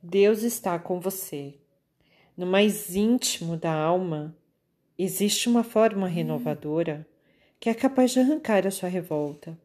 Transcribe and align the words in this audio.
Deus 0.00 0.44
está 0.44 0.78
com 0.78 1.00
você. 1.00 1.56
No 2.36 2.46
mais 2.46 2.94
íntimo 2.94 3.56
da 3.56 3.72
alma, 3.72 4.36
existe 4.96 5.48
uma 5.48 5.64
forma 5.64 6.06
renovadora 6.06 7.04
que 7.58 7.68
é 7.68 7.74
capaz 7.74 8.12
de 8.12 8.20
arrancar 8.20 8.64
a 8.64 8.70
sua 8.70 8.88
revolta, 8.88 9.58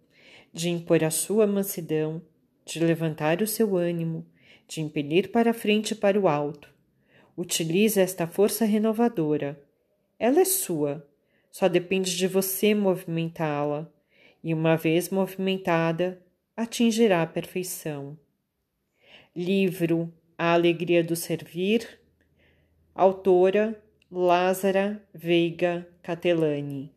de 0.51 0.71
impor 0.71 1.04
a 1.04 1.11
sua 1.11 1.46
mansidão, 1.46 2.19
de 2.65 2.79
levantar 2.79 3.43
o 3.43 3.47
seu 3.47 3.77
ânimo, 3.77 4.25
de 4.68 4.82
impelir 4.82 5.32
para 5.32 5.51
a 5.51 5.54
frente 5.54 5.91
e 5.91 5.96
para 5.96 6.19
o 6.19 6.27
alto. 6.27 6.68
Utilize 7.38 8.00
esta 8.00 8.25
força 8.25 8.65
renovadora. 8.65 9.63
Ela 10.18 10.39
é 10.39 10.45
sua, 10.45 11.07
só 11.52 11.68
depende 11.68 12.18
de 12.18 12.27
você 12.27 12.73
movimentá-la, 12.73 13.88
e 14.43 14.52
uma 14.52 14.75
vez 14.75 15.09
movimentada, 15.09 16.20
atingirá 16.57 17.21
a 17.21 17.27
perfeição. 17.27 18.18
Livro 19.36 20.11
A 20.46 20.52
Alegria 20.52 21.02
do 21.02 21.15
Servir, 21.15 22.02
autora 22.93 23.82
Lázara 24.11 25.01
Veiga 25.14 25.88
Catelani. 26.01 26.93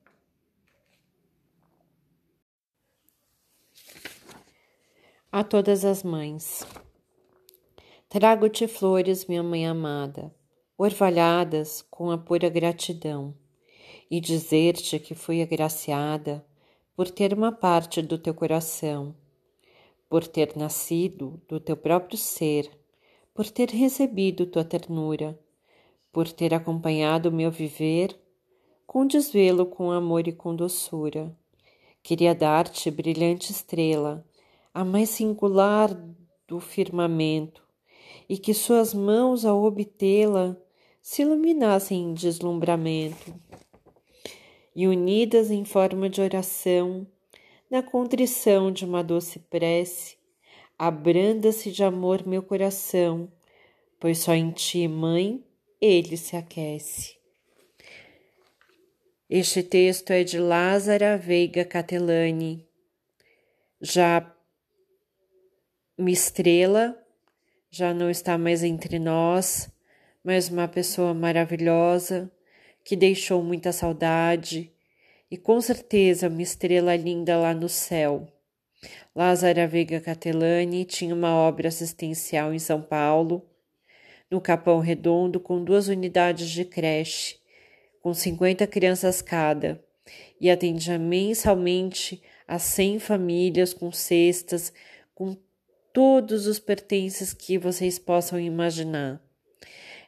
A 5.30 5.44
todas 5.44 5.84
as 5.84 6.02
mães. 6.02 6.66
Trago-te 8.08 8.66
flores, 8.66 9.26
minha 9.26 9.44
mãe 9.44 9.64
amada, 9.64 10.34
orvalhadas 10.76 11.82
com 11.82 12.10
a 12.10 12.18
pura 12.18 12.48
gratidão 12.48 13.32
e 14.10 14.18
dizer-te 14.18 14.98
que 14.98 15.14
fui 15.14 15.40
agraciada 15.40 16.44
por 16.96 17.08
ter 17.08 17.32
uma 17.32 17.52
parte 17.52 18.02
do 18.02 18.18
teu 18.18 18.34
coração, 18.34 19.14
por 20.08 20.26
ter 20.26 20.56
nascido 20.56 21.40
do 21.46 21.60
teu 21.60 21.76
próprio 21.76 22.18
ser, 22.18 22.84
por 23.36 23.50
ter 23.50 23.68
recebido 23.68 24.46
tua 24.46 24.64
ternura, 24.64 25.38
por 26.10 26.26
ter 26.32 26.54
acompanhado 26.54 27.28
o 27.28 27.32
meu 27.32 27.50
viver 27.50 28.18
com 28.86 29.06
desvelo, 29.06 29.66
com 29.66 29.90
amor 29.90 30.26
e 30.26 30.32
com 30.32 30.56
doçura. 30.56 31.36
Queria 32.02 32.34
dar-te 32.34 32.90
brilhante 32.90 33.52
estrela, 33.52 34.24
a 34.72 34.82
mais 34.82 35.10
singular 35.10 35.94
do 36.48 36.60
firmamento, 36.60 37.62
e 38.26 38.38
que 38.38 38.54
suas 38.54 38.94
mãos, 38.94 39.44
ao 39.44 39.62
obtê-la, 39.62 40.56
se 41.02 41.20
iluminassem 41.20 42.04
em 42.04 42.14
deslumbramento 42.14 43.34
e 44.74 44.88
unidas 44.88 45.50
em 45.50 45.64
forma 45.64 46.08
de 46.08 46.22
oração, 46.22 47.06
na 47.70 47.82
contrição 47.82 48.72
de 48.72 48.86
uma 48.86 49.04
doce 49.04 49.38
prece, 49.38 50.16
abranda-se 50.78 51.70
de 51.70 51.82
amor 51.82 52.26
meu 52.26 52.42
coração, 52.42 53.30
pois 53.98 54.18
só 54.18 54.34
em 54.34 54.50
ti, 54.50 54.86
mãe, 54.88 55.44
ele 55.80 56.16
se 56.16 56.36
aquece. 56.36 57.16
Este 59.28 59.62
texto 59.62 60.10
é 60.12 60.22
de 60.22 60.38
Lázara 60.38 61.18
Veiga 61.18 61.64
Catelani. 61.64 62.66
Já 63.80 64.32
Mistrela 65.98 66.96
já 67.70 67.92
não 67.92 68.08
está 68.08 68.38
mais 68.38 68.62
entre 68.62 68.98
nós, 68.98 69.68
mas 70.22 70.48
uma 70.48 70.68
pessoa 70.68 71.12
maravilhosa 71.12 72.30
que 72.84 72.96
deixou 72.96 73.42
muita 73.42 73.72
saudade 73.72 74.72
e 75.30 75.36
com 75.36 75.60
certeza 75.60 76.28
uma 76.28 76.42
estrela 76.42 76.94
linda 76.96 77.36
lá 77.36 77.52
no 77.52 77.68
céu. 77.68 78.26
Lázara 79.16 79.66
Veiga 79.66 79.98
Catelani 79.98 80.84
tinha 80.84 81.14
uma 81.14 81.34
obra 81.34 81.68
assistencial 81.68 82.52
em 82.52 82.58
São 82.58 82.82
Paulo, 82.82 83.48
no 84.30 84.42
Capão 84.42 84.78
Redondo, 84.78 85.40
com 85.40 85.64
duas 85.64 85.88
unidades 85.88 86.50
de 86.50 86.66
creche, 86.66 87.38
com 88.02 88.12
50 88.12 88.66
crianças 88.66 89.22
cada, 89.22 89.82
e 90.38 90.50
atendia 90.50 90.98
mensalmente 90.98 92.22
a 92.46 92.58
100 92.58 92.98
famílias 92.98 93.72
com 93.72 93.90
cestas, 93.90 94.70
com 95.14 95.34
todos 95.94 96.46
os 96.46 96.58
pertences 96.58 97.32
que 97.32 97.56
vocês 97.56 97.98
possam 97.98 98.38
imaginar. 98.38 99.18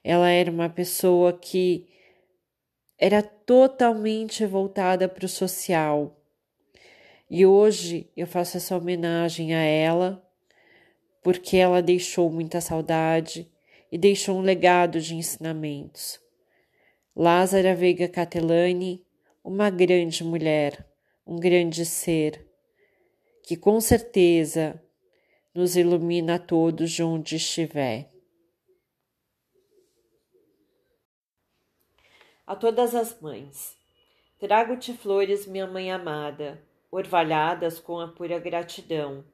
Ela 0.04 0.28
era 0.28 0.50
uma 0.50 0.68
pessoa 0.68 1.32
que 1.32 1.88
era 2.98 3.22
totalmente 3.22 4.44
voltada 4.44 5.08
para 5.08 5.24
o 5.24 5.28
social. 5.30 6.17
E 7.30 7.44
hoje 7.44 8.10
eu 8.16 8.26
faço 8.26 8.56
essa 8.56 8.76
homenagem 8.76 9.54
a 9.54 9.62
ela, 9.62 10.24
porque 11.22 11.56
ela 11.56 11.82
deixou 11.82 12.30
muita 12.30 12.60
saudade 12.60 13.50
e 13.92 13.98
deixou 13.98 14.38
um 14.38 14.42
legado 14.42 15.00
de 15.00 15.14
ensinamentos. 15.14 16.20
Lázara 17.14 17.74
Veiga 17.74 18.08
Catelani, 18.08 19.04
uma 19.44 19.70
grande 19.70 20.22
mulher, 20.24 20.86
um 21.26 21.36
grande 21.36 21.84
ser, 21.84 22.46
que 23.42 23.56
com 23.56 23.80
certeza 23.80 24.82
nos 25.54 25.76
ilumina 25.76 26.36
a 26.36 26.38
todos 26.38 26.90
de 26.90 27.02
onde 27.02 27.36
estiver. 27.36 28.10
a 32.48 32.56
todas 32.56 32.94
as 32.94 33.20
mães. 33.20 33.76
Trago-te 34.40 34.94
flores, 34.94 35.46
minha 35.46 35.66
mãe 35.66 35.92
amada, 35.92 36.58
orvalhadas 36.90 37.78
com 37.78 38.00
a 38.00 38.08
pura 38.08 38.38
gratidão, 38.38 39.24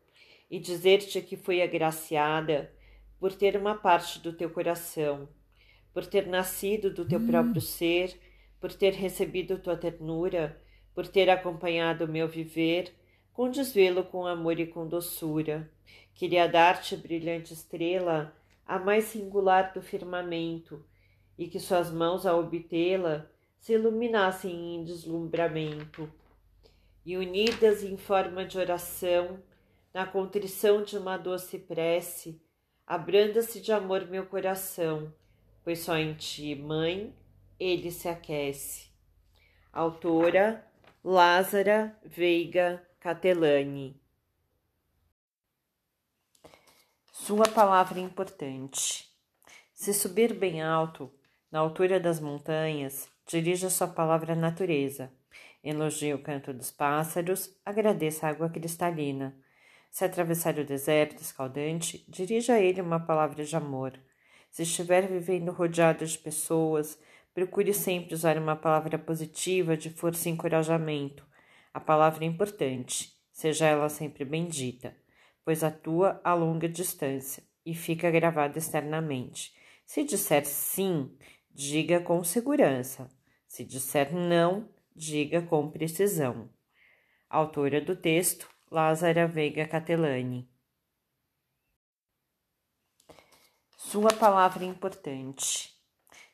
e 0.51 0.59
dizer-te 0.59 1.21
que 1.21 1.37
fui 1.37 1.63
agraciada 1.63 2.73
por 3.19 3.33
ter 3.33 3.57
uma 3.57 3.75
parte 3.75 4.19
do 4.21 4.33
teu 4.33 4.51
coração, 4.51 5.29
por 5.93 6.05
ter 6.05 6.27
nascido 6.27 6.93
do 6.93 7.07
teu 7.07 7.19
hum. 7.19 7.27
próprio 7.27 7.61
ser, 7.61 8.19
por 8.61 8.73
ter 8.73 8.93
recebido 8.93 9.59
tua 9.59 9.77
ternura, 9.77 10.61
por 10.95 11.07
ter 11.07 11.29
acompanhado 11.31 12.05
o 12.05 12.09
meu 12.09 12.29
viver, 12.29 12.95
com 13.33 13.51
desvelo, 13.51 14.05
com 14.05 14.27
amor 14.27 14.61
e 14.61 14.67
com 14.67 14.87
doçura. 14.87 15.71
Queria 16.15 16.47
dar-te, 16.47 16.97
brilhante 16.97 17.53
estrela, 17.53 18.35
a 18.67 18.79
mais 18.79 19.05
singular 19.05 19.73
do 19.73 19.83
firmamento, 19.83 20.85
e 21.37 21.49
que 21.49 21.59
suas 21.59 21.91
mãos, 21.91 22.25
ao 22.25 22.41
obtê-la, 22.41 23.29
se 23.59 23.73
iluminassem 23.73 24.77
em 24.77 24.85
deslumbramento, 24.85 26.11
e 27.05 27.17
unidas 27.17 27.83
em 27.83 27.97
forma 27.97 28.45
de 28.45 28.59
oração, 28.59 29.43
na 29.93 30.07
contrição 30.07 30.83
de 30.83 30.97
uma 30.97 31.17
doce 31.17 31.59
prece, 31.59 32.41
abranda-se 32.87 33.61
de 33.61 33.73
amor 33.73 34.07
meu 34.07 34.27
coração, 34.27 35.13
pois 35.63 35.81
só 35.81 35.97
em 35.97 36.15
ti, 36.15 36.55
mãe, 36.55 37.15
ele 37.59 37.91
se 37.91 38.09
aquece. 38.09 38.89
Autora 39.73 40.67
Lázara 41.03 41.99
Veiga 42.05 42.83
Catelani. 42.99 44.01
Sua 47.13 47.49
palavra 47.49 48.01
importante. 48.01 49.09
Se 49.73 49.93
subir 49.93 50.35
bem 50.35 50.63
alto, 50.63 51.13
na 51.51 51.59
altura 51.59 52.01
das 52.01 52.21
montanhas, 52.21 53.09
dirija 53.27 53.71
sua 53.71 53.89
palavra 53.89 54.33
à 54.33 54.37
natureza. 54.37 55.13
Elogie 55.65 56.13
o 56.13 56.19
canto 56.19 56.53
dos 56.53 56.71
pássaros, 56.71 57.57
agradeça 57.65 58.27
a 58.27 58.31
água 58.31 58.51
cristalina. 58.51 59.35
Se 59.91 60.05
atravessar 60.05 60.59
o 60.59 60.65
deserto 60.65 61.23
escaldante, 61.23 62.05
dirija 62.07 62.53
a 62.53 62.61
ele 62.61 62.83
uma 62.83 63.01
palavra 63.01 63.43
de 63.43 63.57
amor. 63.57 63.99
Se 64.51 64.63
estiver 64.63 65.09
vivendo 65.09 65.51
rodeado 65.53 66.05
de 66.05 66.19
pessoas, 66.19 66.99
procure 67.33 67.73
sempre 67.73 68.15
usar 68.15 68.37
uma 68.37 68.55
palavra 68.55 68.99
positiva 68.99 69.75
de 69.75 69.89
força 69.89 70.29
e 70.29 70.33
encorajamento. 70.33 71.27
A 71.73 71.81
palavra 71.81 72.25
é 72.25 72.29
importante, 72.29 73.19
seja 73.33 73.67
ela 73.67 73.89
sempre 73.89 74.23
bendita, 74.25 74.95
pois 75.45 75.65
atua 75.65 76.21
a 76.23 76.35
longa 76.35 76.69
distância 76.69 77.43
e 77.65 77.75
fica 77.75 78.11
gravada 78.11 78.59
externamente. 78.59 79.55
Se 79.87 80.05
disser 80.05 80.45
sim, 80.45 81.17
diga 81.51 82.01
com 82.01 82.23
segurança. 82.23 83.09
Se 83.47 83.65
disser 83.65 84.13
não, 84.15 84.69
diga 84.95 85.43
com 85.43 85.71
precisão. 85.71 86.49
Autora 87.29 87.81
do 87.81 87.97
texto, 87.97 88.49
Lázara 88.71 89.27
Veiga 89.27 89.67
Catelani. 89.67 90.49
Sua 93.77 94.13
palavra 94.15 94.65
importante. 94.65 95.75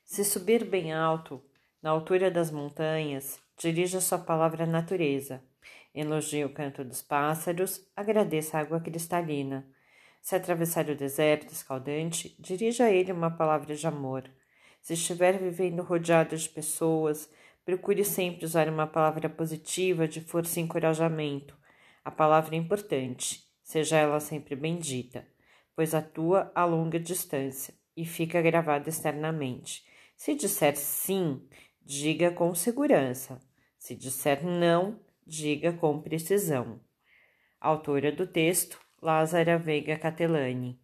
Se 0.05 0.25
subir 0.25 0.65
bem 0.65 0.93
alto, 0.93 1.43
na 1.83 1.91
altura 1.91 2.31
das 2.31 2.51
montanhas, 2.51 3.41
dirija 3.57 4.01
sua 4.01 4.19
palavra 4.19 4.65
à 4.65 4.67
natureza. 4.67 5.43
Elogie 5.95 6.45
o 6.45 6.53
canto 6.53 6.85
dos 6.85 7.03
pássaros, 7.03 7.85
agradeça 7.97 8.59
a 8.59 8.61
água 8.61 8.81
cristalina. 8.81 9.67
Se 10.21 10.37
atravessar 10.37 10.89
o 10.91 10.97
deserto 10.97 11.53
escaldante, 11.53 12.37
dirija 12.39 12.85
a 12.85 12.91
ele 12.91 13.11
uma 13.11 13.31
palavra 13.31 13.75
de 13.75 13.87
amor. 13.87 14.31
Se 14.83 14.93
estiver 14.95 15.39
vivendo 15.39 15.83
rodeado 15.83 16.37
de 16.37 16.49
pessoas, 16.49 17.29
procure 17.71 18.05
sempre 18.05 18.45
usar 18.45 18.69
uma 18.69 18.85
palavra 18.85 19.29
positiva 19.29 20.09
de 20.09 20.21
força 20.21 20.59
e 20.59 20.63
encorajamento. 20.63 21.57
A 22.05 22.11
palavra 22.11 22.57
é 22.57 22.59
importante, 22.59 23.49
seja 23.63 23.97
ela 23.97 24.19
sempre 24.19 24.57
bendita, 24.57 25.25
pois 25.77 25.95
atua 25.95 26.51
a 26.53 26.65
longa 26.65 26.99
distância 26.99 27.73
e 27.97 28.05
fica 28.05 28.43
gravado 28.43 28.89
externamente. 28.89 29.85
Se 30.17 30.35
disser 30.35 30.77
sim, 30.77 31.47
diga 31.81 32.33
com 32.33 32.53
segurança. 32.57 33.41
Se 33.79 33.95
disser 33.95 34.45
não, 34.45 34.99
diga 35.25 35.73
com 35.73 36.03
precisão. 36.03 36.81
Autora 37.61 38.11
do 38.11 38.27
texto, 38.27 38.81
Lázara 39.01 39.57
Veiga 39.57 39.97
Catelani. 39.97 40.77